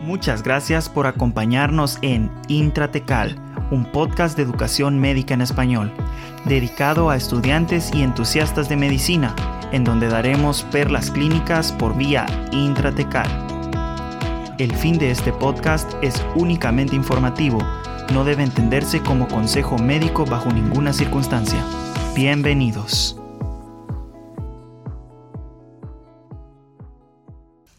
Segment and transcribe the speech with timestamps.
[0.00, 3.36] Muchas gracias por acompañarnos en Intratecal,
[3.70, 5.92] un podcast de educación médica en español,
[6.46, 9.36] dedicado a estudiantes y entusiastas de medicina,
[9.72, 13.28] en donde daremos perlas clínicas por vía intratecal.
[14.56, 17.58] El fin de este podcast es únicamente informativo,
[18.14, 21.62] no debe entenderse como consejo médico bajo ninguna circunstancia.
[22.14, 23.19] Bienvenidos.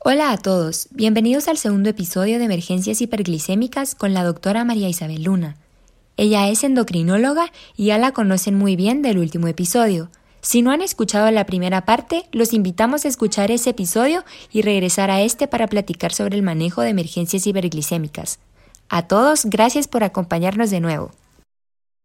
[0.03, 5.25] Hola a todos, bienvenidos al segundo episodio de Emergencias Hiperglicémicas con la doctora María Isabel
[5.25, 5.57] Luna.
[6.17, 10.09] Ella es endocrinóloga y ya la conocen muy bien del último episodio.
[10.41, 15.11] Si no han escuchado la primera parte, los invitamos a escuchar ese episodio y regresar
[15.11, 18.39] a este para platicar sobre el manejo de emergencias hiperglicémicas.
[18.89, 21.11] A todos, gracias por acompañarnos de nuevo.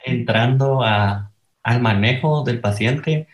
[0.04, 3.26] Entrando al manejo del paciente,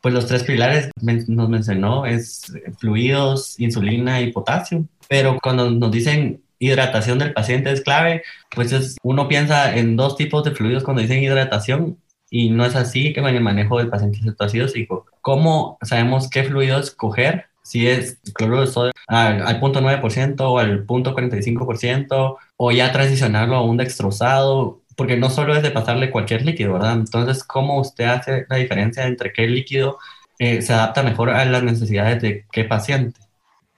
[0.00, 4.84] pues los tres pilares nos mencionó es fluidos, insulina y potasio.
[5.08, 8.22] Pero cuando nos dicen hidratación del paciente es clave,
[8.54, 11.98] pues uno piensa en dos tipos de fluidos cuando dicen hidratación
[12.30, 15.06] y no es así que en el manejo del paciente cetoacidósico.
[15.22, 17.46] ¿Cómo sabemos qué fluido escoger?
[17.62, 22.92] Si es cloruro de sodio al, al punto 9% o al punto 45% o ya
[22.92, 26.94] transicionarlo a un dextrosado porque no solo es de pasarle cualquier líquido, ¿verdad?
[26.94, 29.98] Entonces, ¿cómo usted hace la diferencia entre qué líquido
[30.40, 33.20] eh, se adapta mejor a las necesidades de qué paciente?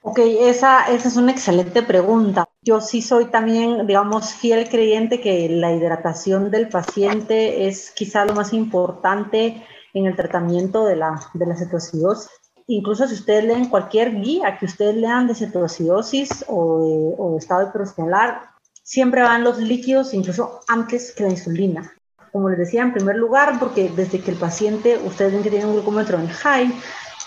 [0.00, 2.48] Ok, esa, esa es una excelente pregunta.
[2.62, 8.32] Yo sí soy también, digamos, fiel creyente que la hidratación del paciente es quizá lo
[8.32, 9.62] más importante
[9.92, 12.30] en el tratamiento de la, de la cetoacidosis.
[12.66, 17.38] Incluso si ustedes leen cualquier guía que ustedes lean de cetoacidosis o de, o de
[17.38, 17.70] estado
[18.90, 21.92] siempre van los líquidos incluso antes que la insulina.
[22.32, 25.66] Como les decía, en primer lugar, porque desde que el paciente, ustedes ven que tiene
[25.66, 26.74] un glucómetro en high,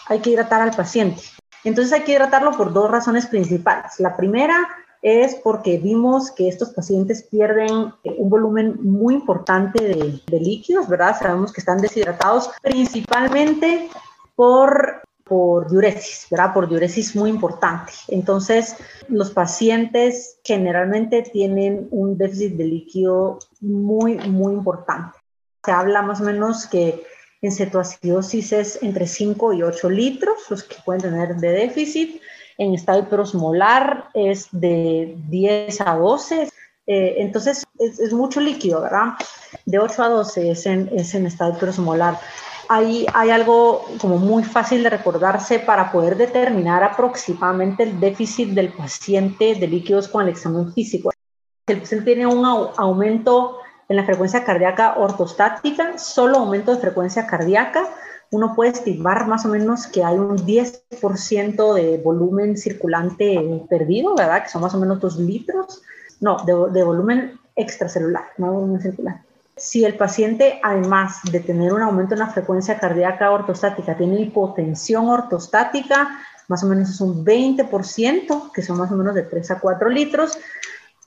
[0.08, 1.24] hay que hidratar al paciente.
[1.64, 3.94] Entonces hay que hidratarlo por dos razones principales.
[4.00, 4.68] La primera
[5.02, 11.18] es porque vimos que estos pacientes pierden un volumen muy importante de, de líquidos, ¿verdad?
[11.18, 13.88] Sabemos que están deshidratados principalmente
[14.36, 15.02] por
[15.34, 16.54] por diuresis, ¿verdad?
[16.54, 17.92] Por diuresis muy importante.
[18.08, 18.76] Entonces,
[19.08, 25.18] los pacientes generalmente tienen un déficit de líquido muy, muy importante.
[25.66, 27.04] Se habla más o menos que
[27.42, 32.22] en cetoacidosis es entre 5 y 8 litros los que pueden tener de déficit.
[32.60, 36.48] En estado hiperosmolar es de 10 a 12.
[36.86, 39.14] Eh, entonces, es, mucho líquido, ¿verdad?
[39.66, 42.20] De 8 a 12 es en, es en estado hiperosmolar
[42.70, 48.74] hay, hay algo como muy fácil de recordarse para poder determinar aproximadamente el déficit del
[48.74, 51.12] paciente de líquidos con el examen físico.
[51.68, 53.58] Si el paciente tiene un aumento
[53.90, 57.90] en la frecuencia cardíaca ortostática, solo aumento de frecuencia cardíaca,
[58.32, 64.44] uno puede estimar más o menos que hay un 10% de volumen circulante perdido, ¿verdad?
[64.44, 65.84] Que son más o menos 2 litros.
[66.20, 69.22] No, de, volumen extracelular, no volumen circular.
[69.64, 75.08] Si el paciente, además de tener un aumento en la frecuencia cardíaca ortostática, tiene hipotensión
[75.08, 76.20] ortostática,
[76.50, 79.90] más o menos es un 20%, que son más o menos de 3 a 4
[79.90, 80.38] litros.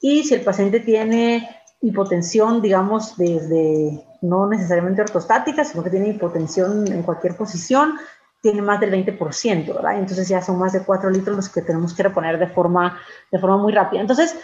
[0.01, 1.47] Y si el paciente tiene
[1.83, 7.99] hipotensión, digamos, desde no necesariamente ortostática, sino que tiene hipotensión en cualquier posición,
[8.41, 9.99] tiene más del 20%, ¿verdad?
[9.99, 12.99] Entonces ya son más de 4 litros los que tenemos que reponer de forma,
[13.31, 14.01] de forma muy rápida.
[14.01, 14.35] Entonces,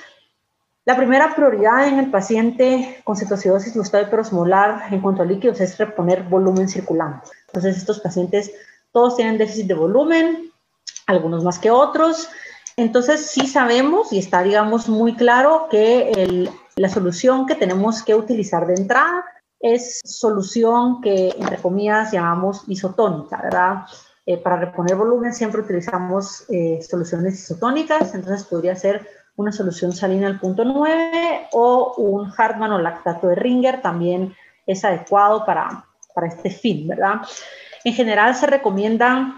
[0.84, 5.60] la primera prioridad en el paciente con cetoacidosis o estado hiperosmolar en cuanto a líquidos
[5.60, 7.28] es reponer volumen circulante.
[7.46, 8.52] Entonces, estos pacientes
[8.90, 10.50] todos tienen déficit de volumen,
[11.06, 12.28] algunos más que otros.
[12.76, 18.66] Entonces, sí sabemos y está, digamos, muy claro que la solución que tenemos que utilizar
[18.66, 19.24] de entrada
[19.60, 23.84] es solución que, entre comillas, llamamos isotónica, ¿verdad?
[24.26, 29.06] Eh, para reponer volumen siempre utilizamos eh, soluciones isotónicas, entonces podría ser
[29.36, 34.34] una solución salina al punto 9 o un Hartmann o lactato de Ringer también
[34.66, 35.84] es adecuado para,
[36.14, 37.22] para este fin, ¿verdad?
[37.84, 39.36] En general se recomiendan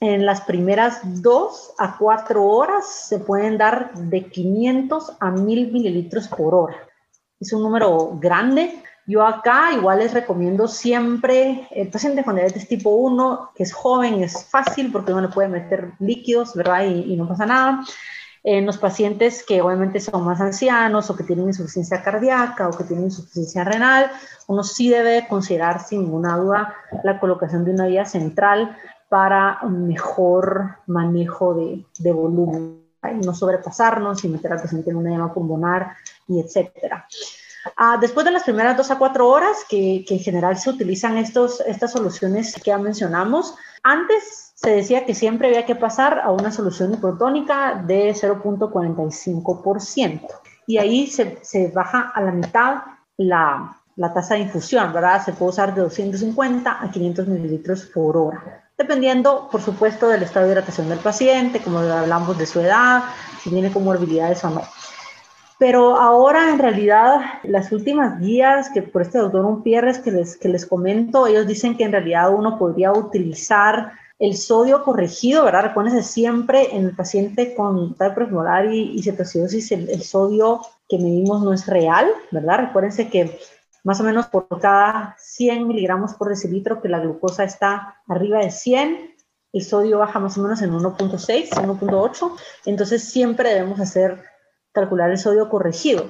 [0.00, 6.28] en las primeras 2 a 4 horas se pueden dar de 500 a 1000 mililitros
[6.28, 6.76] por hora.
[7.40, 8.82] Es un número grande.
[9.06, 14.22] Yo acá igual les recomiendo siempre el paciente con diabetes tipo 1, que es joven,
[14.22, 16.84] es fácil porque uno le puede meter líquidos, ¿verdad?
[16.84, 17.80] Y, y no pasa nada
[18.44, 22.84] en los pacientes que obviamente son más ancianos o que tienen insuficiencia cardíaca o que
[22.84, 24.10] tienen insuficiencia renal,
[24.46, 28.76] uno sí debe considerar sin ninguna duda la colocación de una vía central
[29.08, 32.82] para un mejor manejo de, de volumen,
[33.22, 35.96] no sobrepasarnos y meter al paciente en una llama pulmonar
[36.26, 37.06] y etcétera.
[37.76, 41.16] Ah, después de las primeras dos a cuatro horas, que, que en general se utilizan
[41.16, 46.32] estos, estas soluciones que ya mencionamos, antes se decía que siempre había que pasar a
[46.32, 50.26] una solución hipotónica de 0.45%.
[50.66, 52.78] Y ahí se, baja a la mitad
[53.16, 55.24] la, la tasa de infusión, ¿verdad?
[55.24, 60.46] Se puede usar de 250 a 500 mililitros por hora, dependiendo, por supuesto, del estado
[60.46, 63.04] de hidratación del paciente, como hablamos de su edad,
[63.40, 64.62] si tiene comorbilidades o no.
[65.60, 70.48] Pero ahora, en realidad, las últimas guías que por este doctor Umpierres que les, que
[70.48, 75.64] les comento, ellos dicen que en realidad uno podría utilizar el sodio corregido, ¿verdad?
[75.64, 81.42] Recuérdense siempre en el paciente con tal y, y cetoacidosis, el, el, sodio que medimos
[81.42, 82.58] no es real, ¿verdad?
[82.58, 83.38] Recuérdense que
[83.84, 88.50] más o menos por cada 100 miligramos por decilitro que la glucosa está arriba de
[88.50, 89.14] 100,
[89.52, 92.36] el sodio baja más o menos en 1.6, 1.8,
[92.66, 94.22] entonces siempre debemos hacer
[94.72, 96.04] calcular el sodio corregido.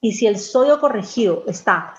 [0.00, 1.94] Y si el sodio corregido está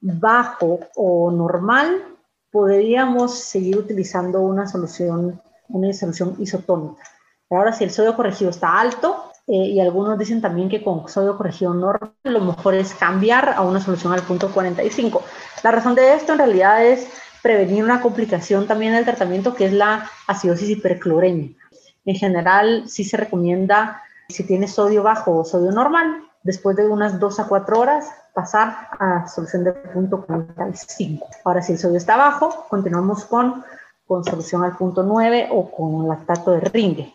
[0.00, 2.13] bajo o normal,
[2.54, 7.02] podríamos seguir utilizando una solución, una solución isotónica.
[7.50, 11.36] Ahora, si el sodio corregido está alto, eh, y algunos dicen también que con sodio
[11.36, 15.20] corregido normal, lo mejor es cambiar a una solución al punto 45.
[15.64, 17.08] La razón de esto en realidad es
[17.42, 21.60] prevenir una complicación también del tratamiento que es la acidosis hiperclorémica.
[22.04, 27.18] En general, sí se recomienda si tiene sodio bajo o sodio normal, después de unas
[27.18, 31.26] 2 a 4 horas, pasar a solución de punto 45.
[31.44, 33.64] Ahora, si el sodio está bajo, continuamos con,
[34.06, 37.14] con solución al punto 9 o con lactato de ringue.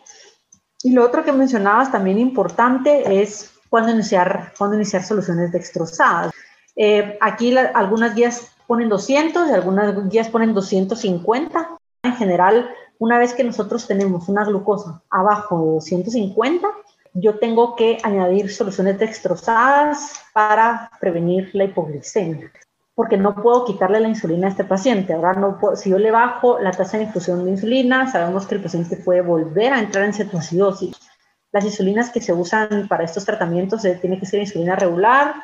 [0.82, 6.32] Y lo otro que mencionabas también importante es cuándo iniciar, cuándo iniciar soluciones dextrosadas.
[6.74, 11.78] Eh, aquí algunas guías ponen 200 y algunas guías ponen 250.
[12.02, 16.68] En general, una vez que nosotros tenemos una glucosa abajo de 250,
[17.14, 22.52] yo tengo que añadir soluciones dextrosadas para prevenir la hipoglicemia,
[22.94, 25.12] porque no puedo quitarle la insulina a este paciente.
[25.12, 28.62] Ahora, no si yo le bajo la tasa de infusión de insulina, sabemos que el
[28.62, 30.96] paciente puede volver a entrar en cetoacidosis.
[31.52, 35.34] Las insulinas que se usan para estos tratamientos eh, tiene que ser insulina regular,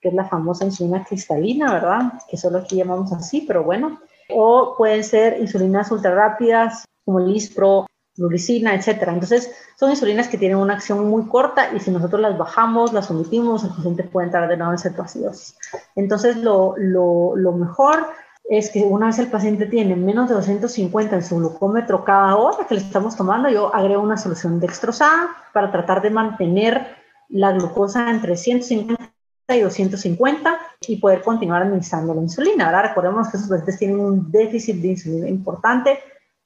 [0.00, 2.12] que es la famosa insulina cristalina, ¿verdad?
[2.28, 4.00] Que solo aquí llamamos así, pero bueno.
[4.30, 9.12] O pueden ser insulinas ultra rápidas, como el Ispro, glucina, etcétera.
[9.12, 13.10] Entonces, son insulinas que tienen una acción muy corta y si nosotros las bajamos, las
[13.10, 15.56] omitimos, el paciente puede entrar de nuevo en cetoacidosis.
[15.94, 18.06] Entonces, lo, lo, lo, mejor
[18.48, 22.66] es que una vez el paciente tiene menos de 250 en su glucómetro cada hora
[22.66, 26.86] que le estamos tomando, yo agrego una solución dextrosada para tratar de mantener
[27.28, 29.02] la glucosa entre 150
[29.48, 30.58] y 250
[30.88, 32.66] y poder continuar administrando la insulina.
[32.66, 35.98] Ahora recordemos que esos pacientes tienen un déficit de insulina importante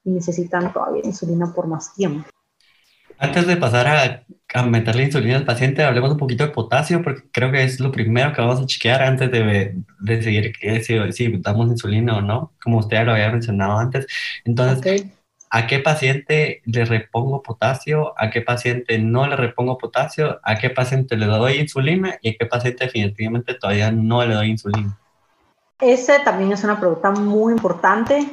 [0.04, 2.28] y necesitan todavía insulina por más tiempo.
[3.18, 4.24] Antes de pasar a,
[4.54, 7.92] a meterle insulina al paciente, hablemos un poquito de potasio, porque creo que es lo
[7.92, 10.52] primero que vamos a chequear antes de, de seguir
[10.82, 14.06] si, si, damos insulina o no, como usted lo había mencionado antes.
[14.46, 15.04] Entonces,
[15.50, 18.14] ¿a qué paciente le repongo potasio?
[18.16, 20.40] ¿A qué paciente no le repongo potasio?
[20.42, 22.16] ¿A qué paciente le doy insulina?
[22.22, 24.98] ¿Y a qué paciente definitivamente todavía no le doy insulina?
[25.78, 28.26] Esa también es una pregunta muy importante.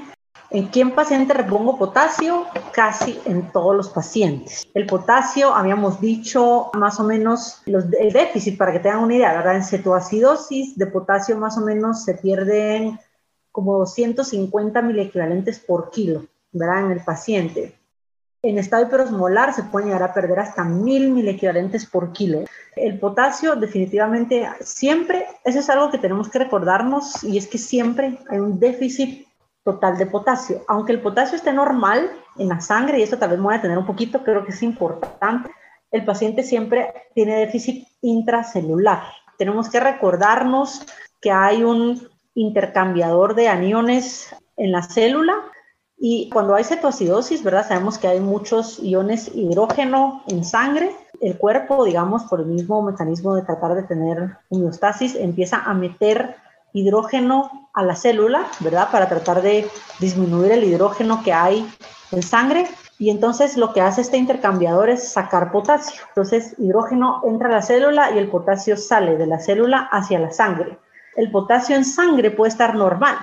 [0.49, 2.45] ¿En qué paciente repongo potasio?
[2.71, 4.65] Casi en todos los pacientes.
[4.73, 9.33] El potasio, habíamos dicho más o menos los, el déficit, para que tengan una idea,
[9.33, 9.57] ¿verdad?
[9.57, 12.97] En cetoacidosis de potasio más o menos se pierden
[13.51, 16.85] como 250 equivalentes por kilo, ¿verdad?
[16.85, 17.75] En el paciente.
[18.41, 22.45] En estado hiperosmolar se pueden llegar a perder hasta 1000 equivalentes por kilo.
[22.75, 28.19] El potasio definitivamente siempre, eso es algo que tenemos que recordarnos y es que siempre
[28.29, 29.26] hay un déficit
[29.67, 30.61] total de potasio.
[30.69, 33.61] Aunque el potasio esté normal en la sangre, y esto tal vez me voy a
[33.61, 35.51] tener un poquito, creo que es importante,
[35.91, 39.03] el paciente siempre tiene déficit intracelular.
[39.37, 40.85] Tenemos que recordarnos
[41.19, 45.35] que hay un intercambiador de aniones en la célula
[45.97, 47.67] y cuando hay cetoacidosis, ¿verdad?
[47.67, 50.95] Sabemos que hay muchos iones hidrógeno en sangre.
[51.19, 56.37] El cuerpo, digamos, por el mismo mecanismo de tratar de tener homeostasis, empieza a meter
[56.73, 58.89] hidrógeno a la célula, ¿verdad?
[58.91, 59.67] Para tratar de
[59.99, 61.67] disminuir el hidrógeno que hay
[62.11, 62.67] en sangre.
[62.99, 66.01] Y entonces lo que hace este intercambiador es sacar potasio.
[66.09, 70.31] Entonces hidrógeno entra a la célula y el potasio sale de la célula hacia la
[70.31, 70.79] sangre.
[71.15, 73.17] El potasio en sangre puede estar normal,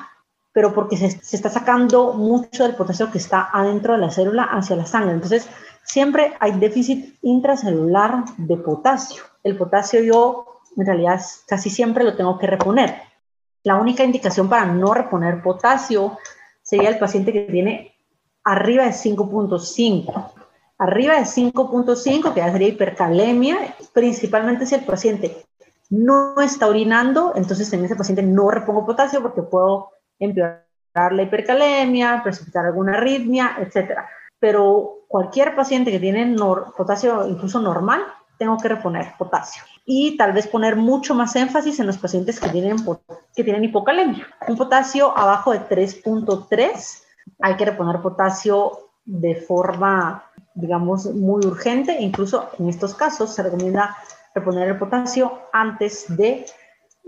[0.53, 4.77] pero porque se, está sacando mucho del potasio que está adentro de la célula hacia
[4.77, 5.15] la sangre.
[5.15, 5.49] Entonces
[5.83, 9.25] siempre hay déficit intracelular de potasio.
[9.43, 12.95] El potasio yo en realidad casi siempre lo tengo que reponer.
[13.65, 16.19] La única indicación para no reponer potasio
[16.63, 17.95] sería el paciente que tiene
[18.45, 20.33] arriba de 5.5.
[20.79, 25.45] Arriba de 5.5, que ya sería hipercalemia, principalmente si el paciente
[25.91, 30.65] no está orinando, entonces en ese paciente no repongo potasio porque puedo empeorar
[31.13, 33.99] la hipercalemia, precipitar alguna arritmia, etc.
[34.39, 36.37] pero cualquier paciente que tiene
[36.77, 38.03] potasio incluso normal,
[38.45, 39.63] tengo que reponer potasio.
[39.87, 42.77] Y tal vez poner mucho más énfasis en los pacientes que tienen,
[43.35, 44.27] que tienen hipocalemia.
[44.47, 47.03] Un potasio abajo de 3.3,
[47.41, 50.25] hay que reponer potasio de forma,
[50.55, 51.97] digamos, muy urgente.
[52.01, 53.97] Incluso en estos casos se recomienda
[54.35, 56.45] reponer el potasio antes de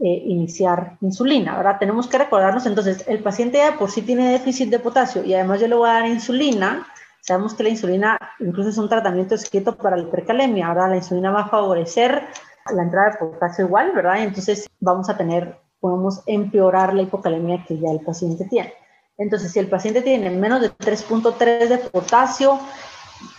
[0.02, 1.56] eh, iniciar insulina.
[1.56, 5.34] Ahora tenemos que recordarnos entonces, el paciente ya por sí tiene déficit de potasio y
[5.34, 6.86] además yo le voy a dar insulina.
[7.26, 10.68] Sabemos que la insulina incluso es un tratamiento escrito para la hipercalemia.
[10.68, 12.22] Ahora la insulina va a favorecer
[12.72, 14.22] la entrada de potasio igual, ¿verdad?
[14.22, 18.72] Entonces vamos a tener, podemos empeorar la hipocalemia que ya el paciente tiene.
[19.18, 22.60] Entonces, si el paciente tiene menos de 3.3 de potasio,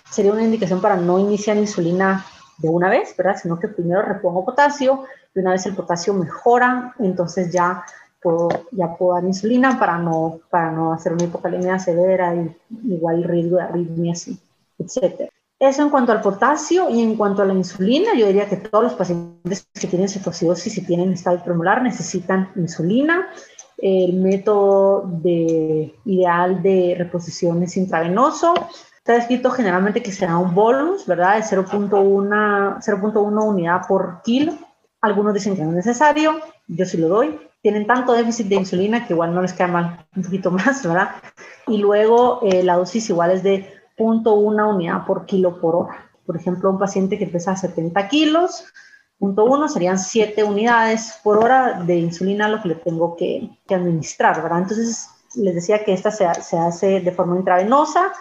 [0.09, 2.25] sería una indicación para no iniciar insulina
[2.57, 3.37] de una vez, ¿verdad?
[3.41, 7.85] Sino que primero repongo potasio y una vez el potasio mejora, entonces ya
[8.27, 13.23] puedo, ya puedo dar insulina para no, para no hacer una hipocalemia severa y igual
[13.23, 14.27] riesgo de arritmias,
[14.77, 15.29] etc.
[15.59, 18.83] Eso en cuanto al potasio y en cuanto a la insulina, yo diría que todos
[18.83, 23.27] los pacientes que tienen cetoacidosis y tienen estado premolar necesitan insulina.
[23.77, 28.53] El método de, ideal de reposición es intravenoso
[29.07, 31.37] Está escrito generalmente que será un bolus, ¿verdad?
[31.37, 34.51] De 0.1 unidad por kilo.
[34.99, 37.39] Algunos dicen que no es necesario, yo sí lo doy.
[37.61, 41.11] Tienen tanto déficit de insulina que igual no les queda mal un poquito más, ¿verdad?
[41.67, 46.09] Y luego eh, la dosis igual es de 0.1 unidad por kilo por hora.
[46.25, 48.65] Por ejemplo, un paciente que pesa 70 kilos,
[49.17, 54.41] punto uno serían 7 unidades por hora de insulina lo que le tengo que, administrar,
[54.43, 54.59] ¿verdad?
[54.59, 58.11] Entonces, les decía que esta se, hace de forma intravenosa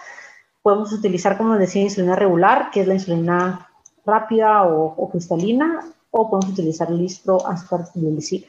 [0.67, 3.69] Podemos utilizar, como decía, insulina regular, que es la insulina
[4.05, 5.79] rápida o, cristalina,
[6.17, 8.47] o podemos utilizar listro aspartilisina.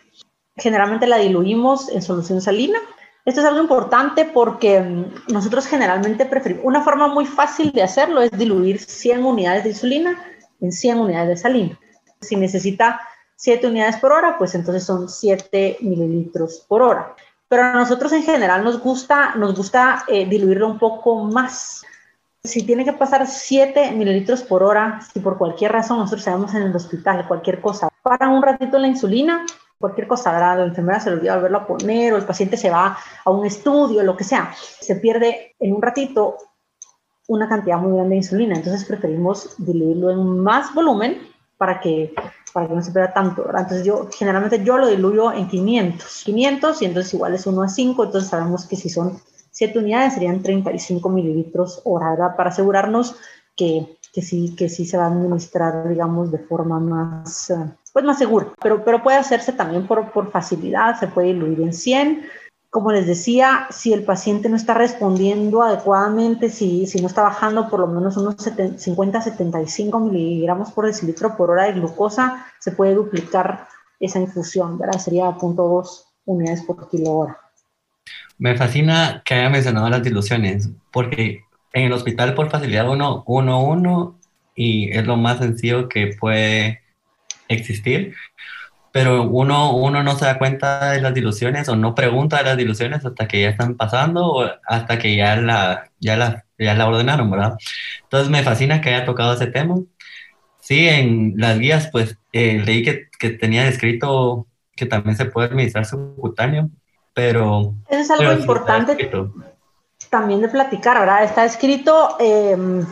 [0.56, 2.78] Generalmente la diluimos en solución salina.
[3.24, 8.22] Esto es algo importante porque mm, nosotros generalmente preferimos, una forma muy fácil de hacerlo
[8.22, 10.24] es diluir 100 unidades de insulina
[10.60, 11.78] en 100 unidades de salina.
[12.20, 13.00] Si necesita
[13.36, 17.14] 7 unidades por hora, pues entonces son 7 mililitros por hora.
[17.48, 21.82] Pero a nosotros en general nos gusta, nos gusta eh, diluirlo un poco más
[22.44, 26.62] si tiene que pasar 7 mililitros por hora, si por cualquier razón nosotros estamos en
[26.62, 29.44] el hospital, cualquier cosa, para un ratito la insulina,
[29.78, 30.58] cualquier cosa, ¿verdad?
[30.58, 33.46] la enfermera se le olvida volverlo a poner o el paciente se va a un
[33.46, 36.36] estudio, lo que sea, se pierde en un ratito
[37.28, 41.18] una cantidad muy grande de insulina, entonces preferimos diluirlo en más volumen
[41.58, 42.14] para que,
[42.52, 43.44] para que no se pierda tanto.
[43.46, 47.68] Entonces yo, generalmente yo lo diluyo en 500, 500 y entonces igual es 1 a
[47.68, 49.20] 5, entonces sabemos que si son
[49.58, 53.16] 7 unidades serían 35 mililitros hora, para asegurarnos
[53.56, 57.56] que, que, sí, que sí se va a administrar, digamos, de forma más, eh,
[57.92, 58.52] pues más segura.
[58.62, 62.22] Pero, pero puede hacerse también por, por facilidad, se puede diluir en 100.
[62.70, 67.68] Como les decía, si el paciente no está respondiendo adecuadamente, si, si no está bajando
[67.68, 73.66] por lo menos unos 50-75 miligramos por decilitro por hora de glucosa, se puede duplicar
[73.98, 75.00] esa infusión, ¿verdad?
[75.00, 77.47] Sería 0.2 unidades por kilo hora.
[78.38, 83.62] Me fascina que haya mencionado las diluciones, porque en el hospital por facilidad uno, uno,
[83.62, 84.18] uno,
[84.54, 86.82] y es lo más sencillo que puede
[87.48, 88.14] existir,
[88.92, 92.56] pero uno, uno no se da cuenta de las diluciones o no pregunta de las
[92.56, 96.88] diluciones hasta que ya están pasando o hasta que ya la, ya la, ya la
[96.88, 97.56] ordenaron, ¿verdad?
[98.02, 99.76] Entonces me fascina que haya tocado ese tema.
[100.60, 104.46] Sí, en las guías, pues eh, leí que, que tenía escrito
[104.76, 106.70] que también se puede administrar subcutáneo,
[107.18, 107.74] pero...
[107.88, 109.10] Eso es algo importante
[110.08, 111.24] también de platicar, ¿verdad?
[111.24, 112.86] Está escrito, em,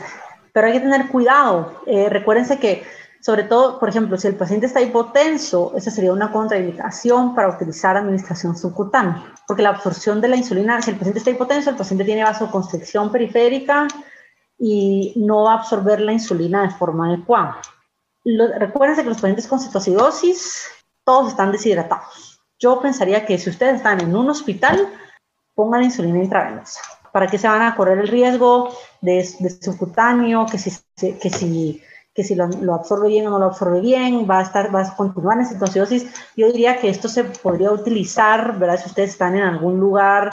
[0.52, 1.80] pero hay que tener cuidado.
[1.87, 2.83] Eh, recuérdense que,
[3.21, 7.97] sobre todo, por ejemplo, si el paciente está hipotenso, esa sería una contraindicación para utilizar
[7.97, 12.04] administración subcutánea, porque la absorción de la insulina, si el paciente está hipotenso, el paciente
[12.04, 13.87] tiene vasoconstricción periférica
[14.59, 17.59] y no va a absorber la insulina de forma adecuada.
[18.59, 20.66] recuérdense que los pacientes con cetoacidosis,
[21.04, 22.25] todos están deshidratados
[22.59, 24.89] yo pensaría que si ustedes están en un hospital,
[25.55, 26.81] pongan insulina intravenosa.
[27.13, 28.71] ¿Para que se van a correr el riesgo
[29.01, 31.83] de, subcutáneo, que si, que si,
[32.15, 34.97] que si lo, absorbe bien o no lo absorbe bien, va a, estar, va a
[34.97, 36.07] continuar en cetoacidosis?
[36.37, 38.79] Yo diría que esto se podría utilizar, ¿verdad?
[38.79, 40.31] Si ustedes están en algún lugar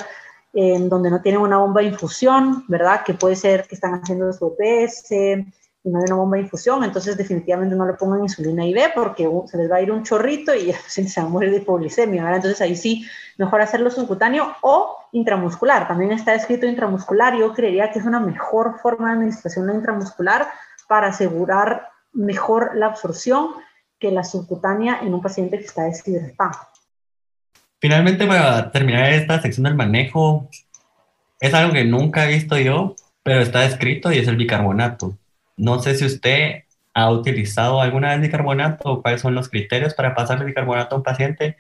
[0.54, 3.04] en donde no tienen una bomba de infusión, ¿verdad?
[3.04, 5.08] Que puede ser que están haciendo su OPS,
[5.84, 9.30] y no hay una bomba de infusión, entonces definitivamente no le pongan insulina IV porque
[9.48, 12.34] se les va a ir un chorrito y se va a morir de hipoglicemia.
[12.34, 13.06] Entonces ahí sí,
[13.38, 15.88] mejor hacerlo subcutáneo o intramuscular.
[15.88, 20.48] También está escrito intramuscular, yo creería que es una mejor forma de administración la intramuscular
[20.88, 23.50] para asegurar mejor la absorción
[24.00, 26.60] que la subcutánea en un paciente que está deshidratado.
[27.80, 30.50] Finalmente, para terminar esta sección del manejo,
[31.42, 35.18] es algo que nunca he visto yo, pero está escrito y es el bicarbonato.
[35.58, 40.14] No sé si usted ha utilizado alguna vez bicarbonato o cuáles son los criterios para
[40.14, 41.58] pasarle bicarbonato a un paciente.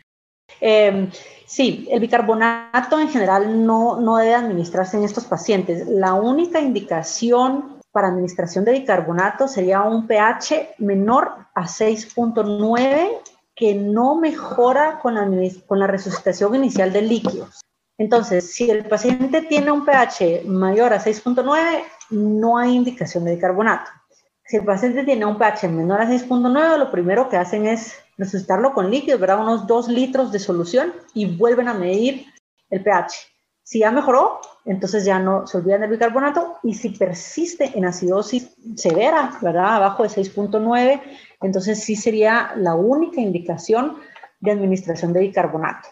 [0.62, 1.09] Em,
[1.45, 5.88] sí, el bicarbonato en general no, no debe administrarse en estos pacientes.
[5.88, 13.09] La única indicación para administración de bicarbonato sería un pH menor a 6.9
[13.55, 15.29] que no mejora con la,
[15.67, 17.62] con la resucitación inicial de líquidos.
[17.97, 23.91] Entonces, si el paciente tiene un pH mayor a 6.9, no hay indicación de bicarbonato.
[24.45, 28.73] Si el paciente tiene un pH menor a 6.9, lo primero que hacen es resucitarlo
[28.73, 29.41] con líquidos, ¿verdad?
[29.41, 32.25] Unos 2 litros de solución y vuelven a medir
[32.69, 33.15] el pH.
[33.63, 38.50] Si ya mejoró, entonces ya no se olvidan del bicarbonato y si persiste en acidosis
[38.75, 39.75] severa, ¿verdad?
[39.75, 41.01] Abajo de 6.9,
[41.41, 43.97] entonces sí sería la única indicación
[44.41, 45.88] de administración de bicarbonato.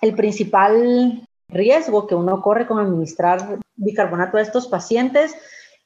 [0.00, 5.34] El principal riesgo que uno corre con administrar bicarbonato a estos pacientes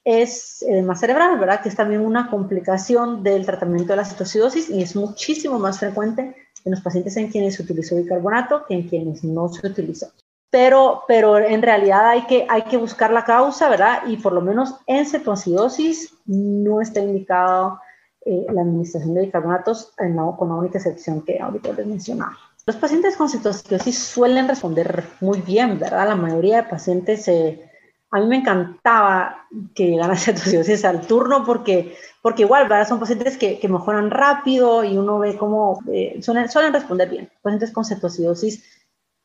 [0.04, 1.62] es edema cerebral, ¿verdad?
[1.62, 6.34] Que es también una complicación del tratamiento de la citocidosis y es muchísimo más frecuente
[6.64, 10.08] en los pacientes en quienes se utilizó bicarbonato que en quienes no se utilizó.
[10.50, 14.02] Pero, pero en realidad hay que, hay que buscar la causa, ¿verdad?
[14.06, 17.80] Y por lo menos en cetoacidosis no está indicado
[18.26, 22.36] eh, la administración de bicarbonatos con la única excepción que ahorita les mencionaba.
[22.64, 26.08] Los pacientes con cetoacidosis suelen responder muy bien, ¿verdad?
[26.08, 27.68] La mayoría de pacientes, eh,
[28.12, 30.16] a mí me encantaba que llegaran
[30.84, 32.86] a al turno porque, porque igual, ¿verdad?
[32.86, 37.30] Son pacientes que, que mejoran rápido y uno ve cómo eh, suelen, suelen, responder bien.
[37.42, 38.62] Pacientes con cetoacidosis,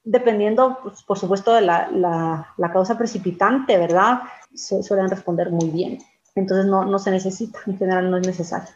[0.04, 4.22] dependiendo, pues, por supuesto, de la, la, la, causa precipitante, ¿verdad?
[4.56, 6.00] Se, suelen responder muy bien.
[6.34, 8.70] Entonces no, no se necesita, en general no es necesario.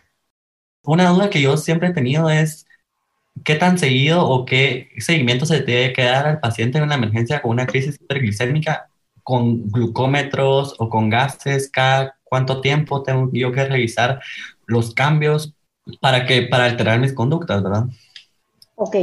[0.83, 2.67] Una duda que yo siempre he tenido es
[3.43, 7.51] ¿qué tan seguido o qué seguimiento se debe quedar al paciente en una emergencia con
[7.51, 8.89] una crisis hiperglicémica
[9.23, 11.69] con glucómetros o con gases?
[11.69, 14.21] ¿Cada cuánto tiempo tengo yo que revisar
[14.65, 15.53] los cambios
[15.99, 17.85] para, que, para alterar mis conductas, verdad?
[18.75, 18.95] Ok,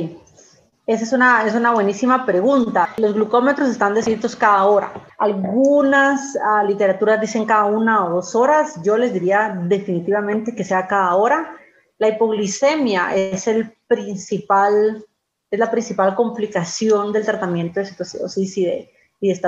[0.86, 2.90] esa es una, es una buenísima pregunta.
[2.96, 4.92] Los glucómetros están descritos cada hora.
[5.18, 8.80] Algunas uh, literaturas dicen cada una o dos horas.
[8.82, 11.54] Yo les diría definitivamente que sea cada hora
[11.98, 15.04] la hipoglicemia es, el principal,
[15.50, 19.40] es la principal complicación del tratamiento de cetoacidosis y de, y de.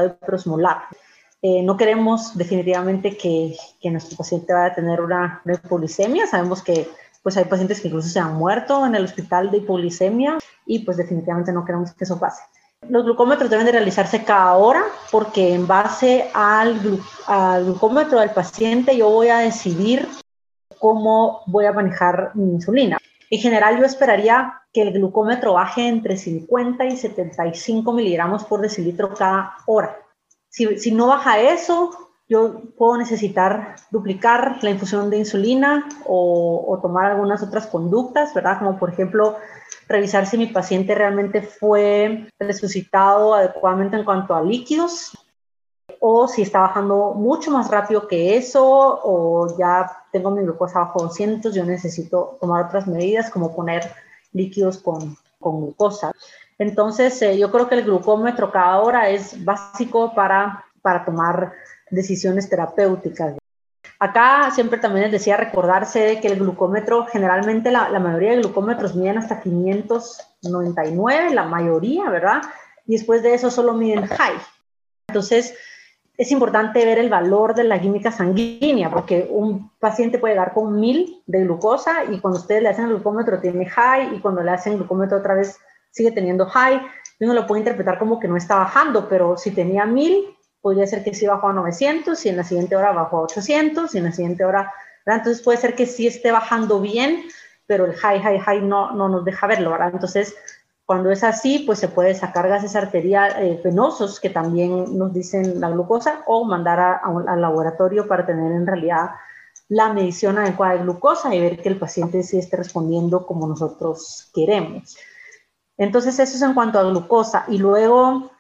[1.43, 6.27] Eh, no queremos definitivamente que, que, nuestro paciente vaya a tener una, hipoglicemia.
[6.27, 6.89] Sabemos que
[7.23, 10.97] pues hay pacientes que incluso se han muerto en el hospital de hipoglicemia y pues
[10.97, 12.43] definitivamente no queremos que eso pase.
[12.89, 18.97] Los glucómetros deben de realizarse cada hora porque en base al, al glucómetro del paciente
[18.97, 20.09] yo voy a decidir
[20.79, 23.00] cómo voy a manejar mi insulina.
[23.31, 29.15] En general, yo esperaría que el glucómetro baje entre 50 y 75 miligramos por decilitro
[29.15, 29.97] cada hora.
[30.49, 37.13] Si, no baja eso, yo puedo necesitar duplicar la infusión de insulina o, o, tomar
[37.13, 38.59] algunas otras conductas, ¿verdad?
[38.59, 39.37] Como por ejemplo,
[39.89, 45.13] revisar si mi paciente realmente fue resucitado adecuadamente en cuanto a líquidos
[46.03, 51.03] o si está bajando mucho más rápido que eso o ya tengo mi glucosa bajo
[51.03, 53.93] 200, yo necesito tomar otras medidas como poner
[54.33, 56.13] líquidos con, con glucosa.
[56.59, 61.53] Entonces, eh, yo creo que el glucómetro cada hora es básico para, para tomar
[61.91, 63.37] decisiones terapéuticas.
[63.99, 68.39] Acá siempre también les decía recordarse de que el glucómetro, generalmente la, la mayoría de
[68.39, 72.41] glucómetros miden hasta 599, la mayoría, ¿verdad?
[72.87, 74.39] Y después de eso solo miden high.
[75.09, 75.55] Entonces,
[76.21, 80.79] es importante ver el valor de la química sanguínea, porque un paciente puede dar con
[80.79, 84.51] 1000 de glucosa y cuando ustedes le hacen el glucómetro tiene high y cuando le
[84.51, 85.57] hacen glucómetro otra vez
[85.91, 86.79] sigue teniendo high.
[87.21, 91.03] Uno lo puede interpretar como que no está bajando, pero si tenía 1000, podría ser
[91.03, 94.05] que sí bajó a 900 y en la siguiente hora bajó a 800 y en
[94.05, 94.71] la siguiente hora,
[95.07, 97.23] entonces puede ser que sí esté bajando bien,
[97.67, 99.93] pero el high, high, high no, no nos deja verlo, ¿verdad?
[99.95, 100.35] Entonces,
[100.91, 105.71] cuando es así, pues se puede sacar gases arteriales venosos que también nos dicen la
[105.71, 109.11] glucosa o mandar al laboratorio para tener en realidad
[109.69, 114.33] la medición adecuada de glucosa y ver que el paciente sí esté respondiendo como nosotros
[114.35, 114.97] queremos.
[115.79, 117.45] Entonces, eso es en cuanto a glucosa.
[117.47, 118.33] Y luego,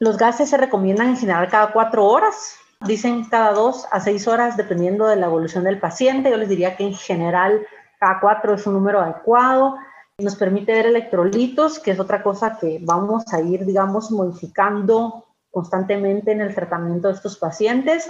[0.00, 2.56] los gases se recomiendan en general cada cuatro horas.
[2.80, 6.32] Dicen cada dos a seis horas, dependiendo de la evolución del paciente.
[6.32, 7.64] Yo les diría que en general
[8.00, 9.76] cada cuatro es un número adecuado
[10.18, 16.32] nos permite ver electrolitos, que es otra cosa que vamos a ir, digamos, modificando constantemente
[16.32, 18.08] en el tratamiento de estos pacientes.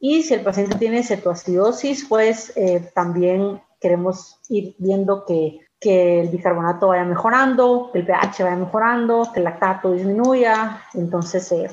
[0.00, 6.28] Y si el paciente tiene cetoacidosis, pues eh, también queremos ir viendo que, que, el
[6.28, 10.82] bicarbonato vaya mejorando, que el pH vaya mejorando, que el lactato disminuya.
[10.94, 11.68] Entonces, eh,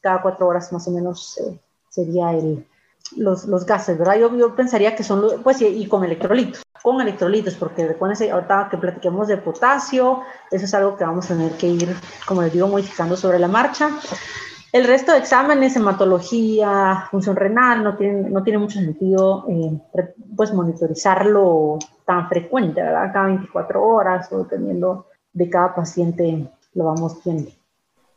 [0.00, 2.66] cada cuatro horas más o menos eh, sería el,
[3.16, 4.16] los, los gases, ¿verdad?
[4.16, 8.76] Yo, yo pensaría que son, pues, y, con electrolitos, con electrolitos, porque recuérdense, ahorita que
[8.78, 12.68] platiquemos de potasio, eso es algo que vamos a tener que ir, como les digo,
[12.68, 13.90] modificando sobre la marcha.
[14.72, 19.78] El resto de exámenes, hematología, función renal, no tiene, no tiene mucho sentido eh,
[20.36, 23.10] pues monitorizarlo tan frecuente, ¿verdad?
[23.12, 27.50] Cada 24 horas o dependiendo de cada paciente lo vamos viendo.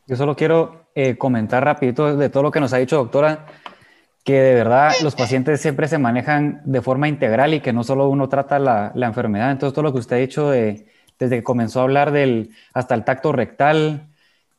[0.06, 3.45] Yo solo quiero eh, comentar rapidito de todo lo que nos ha dicho doctora,
[4.30, 8.10] que de verdad los pacientes siempre se manejan de forma integral y que no solo
[8.10, 9.50] uno trata la, la enfermedad.
[9.50, 10.86] Entonces todo lo que usted ha dicho de,
[11.18, 14.08] desde que comenzó a hablar del hasta el tacto rectal,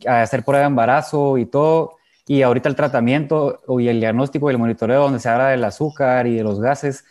[0.08, 4.54] a hacer prueba de embarazo y todo, y ahorita el tratamiento y el diagnóstico y
[4.54, 7.04] el monitoreo donde se habla del azúcar y de los gases,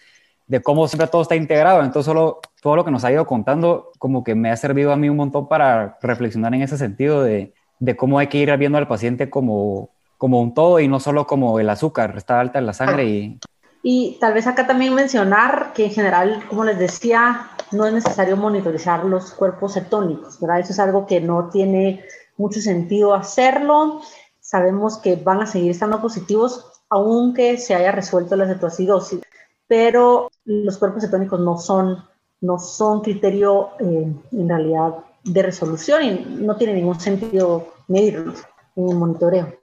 [0.45, 1.81] de cómo siempre todo está integrado.
[1.81, 4.97] Entonces, solo todo lo que nos ha ido contando, como que me ha servido a
[4.97, 8.77] mí un montón para reflexionar en ese sentido de, de cómo hay que ir viendo
[8.77, 12.67] al paciente como, como un todo y no solo como el azúcar, está alta en
[12.67, 13.39] la sangre y...
[13.81, 18.35] Y tal vez acá también mencionar que en general, como les decía, no es necesario
[18.35, 20.59] monitorizar los cuerpos cetónicos, ¿verdad?
[20.59, 22.03] Eso es algo que no tiene
[22.35, 24.01] mucho sentido hacerlo.
[24.41, 29.21] Sabemos que van a seguir estando positivos aunque se haya resuelto la cetoacidosis,
[29.67, 32.03] pero los cuerpos cetónicos no son,
[32.41, 38.43] no son criterio eh, en realidad de resolución y no tiene ningún sentido medirlos
[38.75, 39.58] en el monitoreo.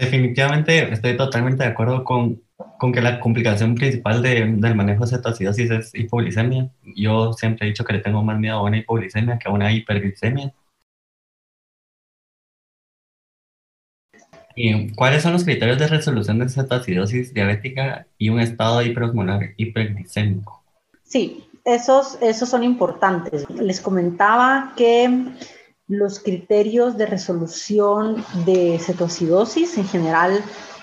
[0.00, 2.42] Definitivamente estoy totalmente de acuerdo con,
[2.78, 6.70] con que la complicación principal de, del manejo de cetoacidosis es hipoglicemia.
[6.96, 9.70] Yo siempre he dicho que le tengo más miedo a una hipoglicemia que a una
[9.70, 10.54] hiperglicemia.
[14.96, 20.62] ¿Cuáles son los criterios de resolución de cetoacidosis diabética y un estado hiperosmolar hiperglicémico?
[21.04, 23.48] Sí, esos, esos son importantes.
[23.50, 25.34] Les comentaba que
[25.90, 30.40] los criterios de resolución de cetoacidosis en general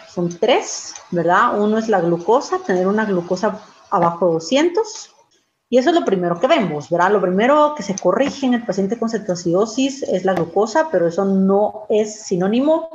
[0.09, 1.57] son tres, ¿verdad?
[1.57, 5.15] Uno es la glucosa, tener una glucosa abajo de 200.
[5.69, 7.11] Y eso es lo primero que vemos, ¿verdad?
[7.11, 11.23] Lo primero que se corrige en el paciente con cetoacidosis es la glucosa, pero eso
[11.23, 12.89] no es sinónimo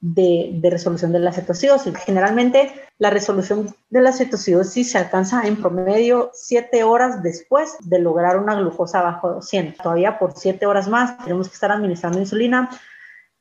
[0.00, 1.94] de, resolución de la cetoacidosis.
[1.98, 8.38] Generalmente la resolución de la cetoacidosis se alcanza en promedio 7 horas después de lograr
[8.38, 9.82] una glucosa bajo 200.
[9.82, 12.70] Todavía por 7 horas más tenemos que estar administrando insulina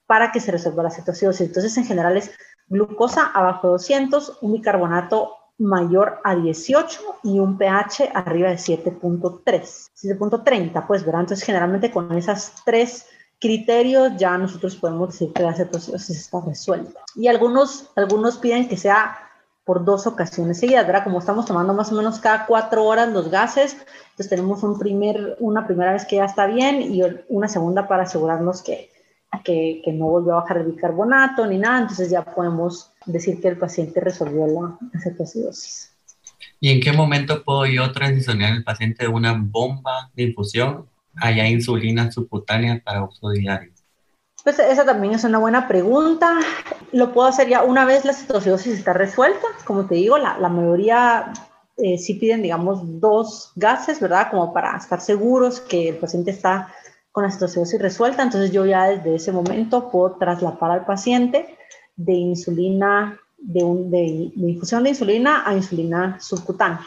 [0.06, 1.48] para que se resuelva la cetoacidosis.
[1.48, 2.32] Entonces en general es
[2.68, 9.44] glucosa abajo de 200, un bicarbonato mayor a 18 y un pH arriba de 7.3,
[9.44, 11.22] 7.30, pues, ¿verdad?
[11.22, 13.06] Entonces generalmente con esas tres
[13.40, 17.00] criterios ya nosotros podemos decir que la cetosis está resuelta.
[17.16, 19.18] Y algunos, algunos piden que sea
[19.64, 21.04] por dos ocasiones seguidas, ¿verdad?
[21.04, 23.78] Como estamos tomando más o menos cada cuatro horas los gases,
[24.12, 28.04] entonces tenemos un primer, una primera vez que ya está bien y una segunda para
[28.04, 28.90] asegurarnos que,
[29.44, 33.50] que, que no volvió a bajar el bicarbonato ni nada, entonces ya podemos decir que
[33.50, 35.94] el paciente resolvió la, cetoacidosis.
[36.60, 40.88] ¿Y en qué momento puedo yo transicionar al paciente de una bomba de infusión
[41.22, 43.72] haya insulina subcutánea para uso diario?
[44.44, 46.40] Pues esa también es una buena pregunta.
[46.92, 49.46] Lo puedo hacer ya una vez la cetoacidosis está resuelta.
[49.66, 51.34] Como te digo, la, la mayoría
[51.78, 54.30] eh, sí piden, digamos, dos gases, ¿verdad?
[54.32, 56.74] Como para estar seguros que el paciente está
[57.12, 58.24] con la cetoacidosis resuelta.
[58.24, 61.58] Entonces yo ya desde ese momento puedo traslapar al paciente
[61.96, 66.86] de insulina, de, un, de, de infusión de insulina a insulina subcutánea.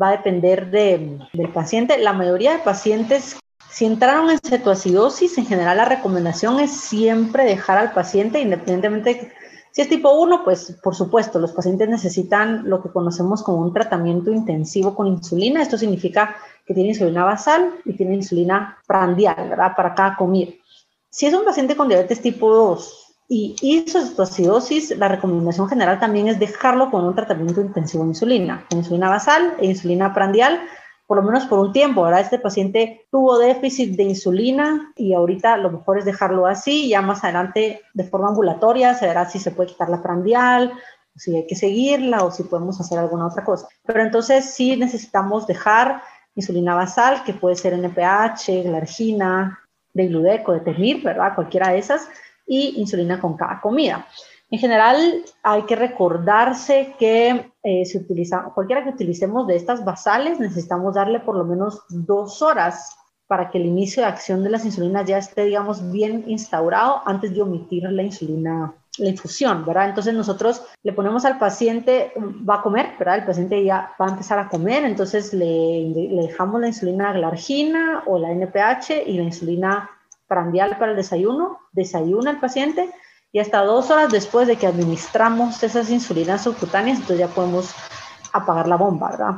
[0.00, 1.98] Va a depender de, del paciente.
[1.98, 3.36] La mayoría de pacientes
[3.74, 9.32] si entraron en cetoacidosis, en general la recomendación es siempre dejar al paciente, independientemente
[9.72, 13.72] si es tipo 1, pues por supuesto, los pacientes necesitan lo que conocemos como un
[13.72, 15.60] tratamiento intensivo con insulina.
[15.60, 19.72] Esto significa que tiene insulina basal y tiene insulina prandial, ¿verdad?
[19.76, 20.52] Para cada comida.
[21.10, 26.28] Si es un paciente con diabetes tipo 2 y hizo cetoacidosis, la recomendación general también
[26.28, 30.60] es dejarlo con un tratamiento intensivo de insulina, con insulina basal e insulina prandial
[31.06, 32.20] por lo menos por un tiempo, ¿verdad?
[32.20, 37.22] Este paciente tuvo déficit de insulina y ahorita lo mejor es dejarlo así, ya más
[37.24, 40.72] adelante de forma ambulatoria se verá si se puede quitar la prandial,
[41.16, 43.68] si hay que seguirla o si podemos hacer alguna otra cosa.
[43.84, 46.02] Pero entonces sí necesitamos dejar
[46.34, 49.60] insulina basal, que puede ser NPH, glargina,
[49.92, 51.34] de gludeco, de termir, ¿verdad?
[51.34, 52.08] Cualquiera de esas,
[52.46, 54.06] y insulina con cada comida.
[54.54, 60.38] En general, hay que recordarse que eh, si utiliza, cualquiera que utilicemos de estas basales,
[60.38, 64.64] necesitamos darle por lo menos dos horas para que el inicio de acción de las
[64.64, 69.88] insulinas ya esté, digamos, bien instaurado antes de omitir la insulina, la infusión, ¿verdad?
[69.88, 72.12] Entonces nosotros le ponemos al paciente,
[72.48, 73.16] va a comer, ¿verdad?
[73.16, 78.04] El paciente ya va a empezar a comer, entonces le, le dejamos la insulina glargina
[78.06, 79.90] o la NPH y la insulina
[80.28, 82.92] prandial para el desayuno, desayuna el paciente
[83.34, 87.74] y hasta dos horas después de que administramos esas insulinas subcutáneas, entonces ya podemos
[88.32, 89.34] apagar la bomba, ¿verdad?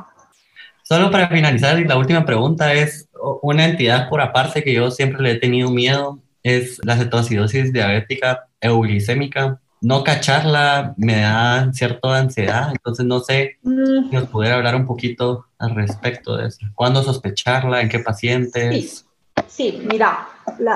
[0.83, 3.09] Solo para finalizar, la última pregunta es
[3.41, 8.45] una entidad por aparte que yo siempre le he tenido miedo, es la cetoacidosis diabética
[8.61, 9.59] euglicémica.
[9.81, 14.09] No cacharla me da cierta ansiedad, entonces no sé mm.
[14.11, 16.67] si nos pudiera hablar un poquito al respecto de eso.
[16.75, 17.81] ¿Cuándo sospecharla?
[17.81, 19.07] ¿En qué pacientes?
[19.47, 20.27] Sí, mira,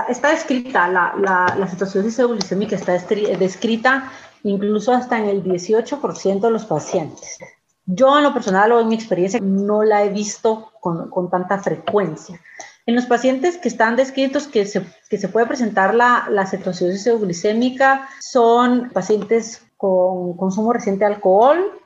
[0.10, 4.12] está descrita, la, la, la cetoacidosis euglicémica está descrita
[4.44, 7.38] incluso hasta en el 18% de los pacientes.
[7.86, 11.60] Yo en lo personal o en mi experiencia no la he visto con, con tanta
[11.60, 12.40] frecuencia.
[12.86, 17.08] En los pacientes que están descritos que se, que se puede presentar la, la cetoacidosis
[17.08, 21.80] euglicémica son pacientes con consumo reciente de alcohol,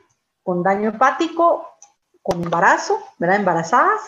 [0.43, 1.67] con daño hepático,
[2.21, 3.37] con embarazo, ¿verdad?
[3.37, 4.01] Embarazadas,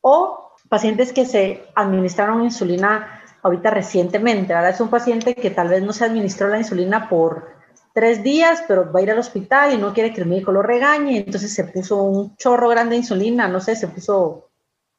[0.00, 0.41] o
[0.72, 4.70] pacientes que se administraron insulina ahorita recientemente, ¿verdad?
[4.70, 7.46] Es un paciente que tal vez no se administró la insulina por
[7.92, 10.62] tres días, pero va a ir al hospital y no quiere que el médico lo
[10.62, 14.48] regañe, entonces se puso un chorro grande de insulina, no sé, se puso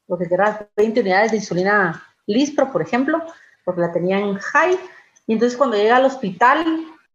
[0.07, 3.23] lo que era 20 unidades de insulina Lispro, por ejemplo,
[3.65, 4.77] porque la tenía en high,
[5.25, 6.63] y entonces cuando llega al hospital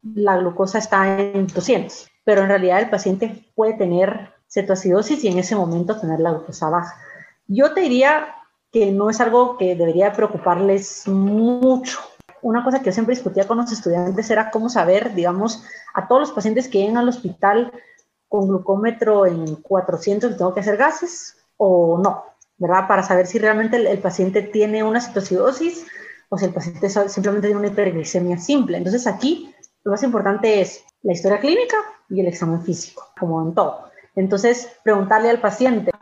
[0.03, 5.38] la glucosa está en 200, pero en realidad el paciente puede tener cetoacidosis y en
[5.38, 6.97] ese momento tener la glucosa baja.
[7.47, 8.35] Yo te diría
[8.87, 11.99] no es algo que debería preocuparles mucho.
[12.43, 15.64] Una cosa que yo siempre discutía con los estudiantes era cómo saber, digamos,
[15.95, 17.73] a todos los pacientes que llegan al hospital
[18.29, 22.25] con glucómetro en 400 tengo que hacer gases o no,
[22.59, 22.87] ¿verdad?
[22.87, 25.87] Para saber si realmente el, paciente tiene una cetoacidosis
[26.29, 28.77] o si el paciente simplemente tiene una hiperglicemia simple.
[28.77, 31.77] Entonces aquí lo más importante es la historia clínica
[32.11, 33.88] y el examen físico, como en todo.
[34.14, 35.93] Entonces, preguntarle al paciente,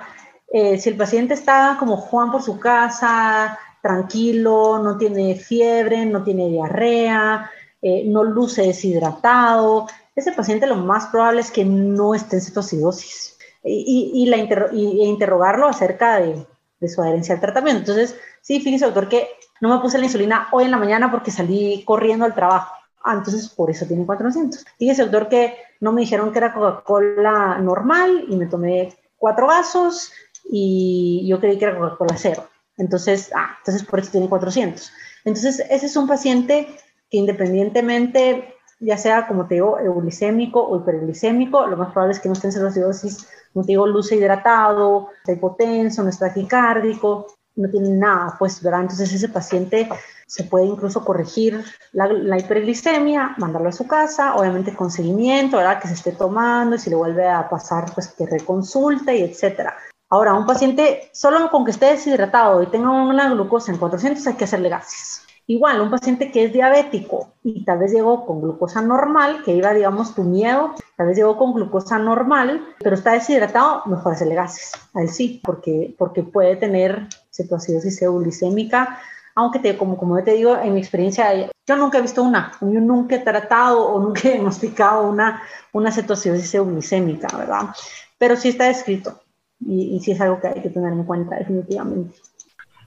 [0.59, 6.25] eh, si el paciente está como Juan por su casa, tranquilo, no tiene fiebre, no
[6.25, 7.51] tiene diarrea,
[7.83, 13.37] eh, no luce deshidratado, ese paciente lo más probable es que no esté en cetoacidosis
[13.65, 14.39] y, y, la
[14.73, 16.47] y, e interrogarlo acerca de,
[16.81, 17.81] de, su adherencia al tratamiento.
[17.81, 19.29] Entonces, sí, fíjese, doctor, que
[19.61, 22.73] no me puse la insulina hoy en la mañana porque salí corriendo al trabajo.
[23.05, 24.65] Ah, entonces por eso tiene 400.
[24.79, 30.13] Fíjese, doctor, que no me dijeron que era Coca-Cola normal y me tomé cuatro vasos
[30.51, 32.49] y yo creí que era Coca-Cola cero.
[32.77, 34.93] Entonces, ah, entonces por eso tiene 400.
[35.25, 36.69] Entonces, ese es un paciente
[37.11, 42.29] que independientemente, ya sea, como te digo, euglicémico o hiperglicémico, lo más probable es que
[42.29, 47.71] no esté en cirrosis, como te digo, luce hidratado, está hipotenso, no está taquicárdico, no
[47.71, 48.83] tiene nada, pues, ¿verdad?
[48.83, 49.89] Entonces, ese paciente
[50.27, 55.81] se puede incluso corregir la, la, hiperglicemia, mandarlo a su casa, obviamente con seguimiento, ¿verdad?
[55.81, 59.75] Que se esté tomando y si le vuelve a pasar, pues que reconsulte y etcétera.
[60.09, 64.35] Ahora, un paciente solo con que esté deshidratado y tenga una glucosa en 400 hay
[64.35, 65.27] que hacerle gases.
[65.49, 69.73] Igual, un paciente que es diabético y tal vez llegó con glucosa normal, que iba,
[69.73, 74.73] digamos, tu miedo, tal vez llegó con glucosa normal, pero está deshidratado, mejor hacerle gases.
[74.95, 79.01] A él sí, porque, porque puede tener cetoacidosis euglicémica,
[79.35, 81.33] aunque te, como, como te digo, en mi experiencia,
[81.67, 85.43] yo nunca he visto una, yo nunca he tratado o nunca he diagnosticado una,
[85.73, 87.71] una cetoacidosis euglicémica, ¿verdad?
[88.19, 89.21] Pero sí está descrito
[89.61, 92.17] y, sí es algo que hay que tener en cuenta definitivamente.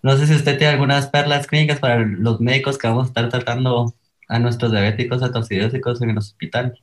[0.01, 3.29] No sé si usted tiene algunas perlas clínicas para los médicos que vamos a estar
[3.29, 3.93] tratando
[4.29, 6.79] a nuestros diabéticos atocidósicos en el hospital.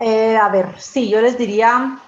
[0.00, 1.98] Eh, a ver, sí, yo les diría,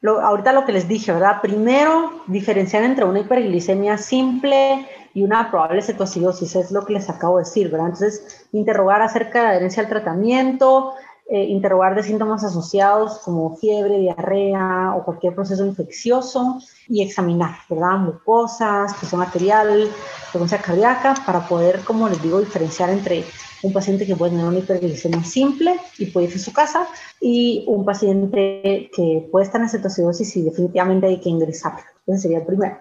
[0.00, 1.42] lo, ahorita lo que les dije, ¿verdad?
[1.42, 7.36] Primero, diferenciar entre una hiperglicemia simple y una probable cetoacidosis, es lo que les acabo
[7.36, 7.88] de decir, ¿verdad?
[7.88, 10.94] Entonces, interrogar acerca de la adherencia al tratamiento,
[11.26, 17.96] eh, interrogar de síntomas asociados como fiebre, diarrea o cualquier proceso infeccioso y examinar, ¿verdad?
[17.96, 19.88] Mucosas, presión arterial,
[20.30, 23.24] frecuencia cardíaca, para poder, como les digo, diferenciar entre
[23.62, 26.86] un paciente que puede tener una hiperglicemia simple y puede irse a su casa
[27.22, 31.72] y un paciente que puede estar en cetoacidosis y definitivamente hay que ingresar.
[32.06, 32.76] Ese sería el primero.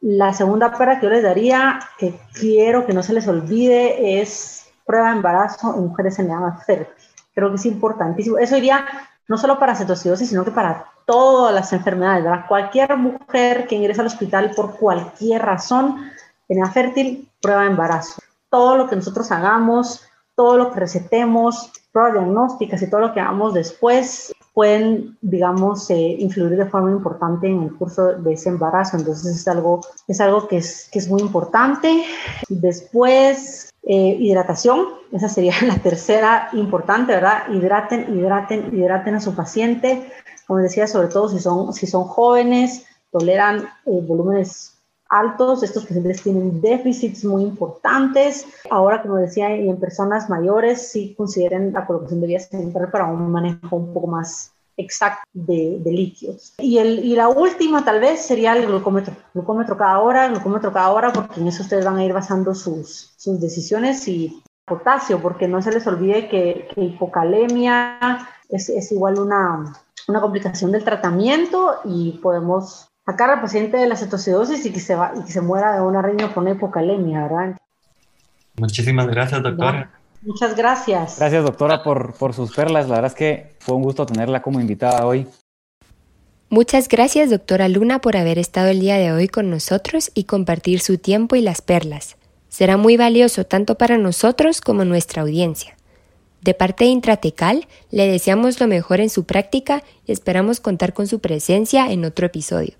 [0.00, 4.70] La segunda para que yo les daría, que quiero que no se les olvide, es
[4.86, 7.07] prueba de embarazo en mujeres en edad fértil
[7.38, 8.36] creo que es importantísimo.
[8.36, 8.84] Eso iría
[9.28, 12.46] no solo para cetoacidosis, sino que para todas las enfermedades, ¿verdad?
[12.48, 16.10] Cualquier mujer que ingresa al hospital por cualquier razón,
[16.48, 18.20] en fértil, prueba de embarazo.
[18.50, 23.20] Todo lo que nosotros hagamos, todo lo que recetemos, pruebas diagnósticas y todo lo que
[23.20, 28.96] hagamos después pueden, digamos, eh, influir de forma importante en el curso de ese embarazo.
[28.96, 32.02] Entonces es algo, es algo que, es, que es muy importante.
[32.48, 37.48] Después, eh, hidratación, esa sería la tercera importante, ¿verdad?
[37.52, 40.10] Hidraten, hidraten, hidraten a su paciente.
[40.48, 44.76] Como decía, sobre todo si son, si son jóvenes, toleran eh, volúmenes
[45.08, 48.46] altos, estos pacientes tienen déficits muy importantes.
[48.70, 53.06] Ahora, como decía, y en personas mayores, sí consideren la colocación de vía central para
[53.06, 56.54] un manejo un poco más exacto de, líquidos.
[56.58, 59.14] Y, el, y la última tal vez sería el glucómetro.
[59.34, 63.12] Glucómetro cada hora, glucómetro cada hora, porque en eso ustedes van a ir basando sus,
[63.16, 69.18] sus decisiones y potasio, porque no se les olvide que, que hipocalemia es, es igual
[69.18, 69.74] una,
[70.06, 74.94] una complicación del tratamiento y podemos sacar al paciente de la cetocidosis y que se,
[74.94, 77.56] va, y que se muera de una riña con hipocalemia, ¿verdad?
[78.58, 79.90] Muchísimas gracias, doctora.
[80.20, 81.18] Muchas gracias.
[81.18, 82.86] Gracias, doctora, por, por sus perlas.
[82.86, 85.26] La verdad es que fue un gusto tenerla como invitada hoy.
[86.50, 90.80] Muchas gracias, doctora Luna, por haber estado el día de hoy con nosotros y compartir
[90.80, 92.16] su tiempo y las perlas.
[92.50, 95.76] Será muy valioso tanto para nosotros como nuestra audiencia.
[96.42, 101.06] De parte de Intratecal, le deseamos lo mejor en su práctica y esperamos contar con
[101.06, 102.74] su presencia en otro episodio.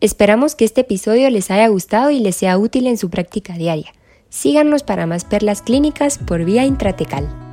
[0.00, 3.92] Esperamos que este episodio les haya gustado y les sea útil en su práctica diaria.
[4.28, 7.47] Síganos para más perlas clínicas por vía intratecal.